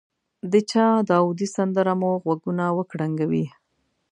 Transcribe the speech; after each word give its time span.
د 0.51 0.53
چا 0.71 0.85
داودي 1.09 1.47
سندره 1.55 1.93
مو 2.01 2.11
غوږونه 2.23 2.65
وکړنګوي. 2.77 3.45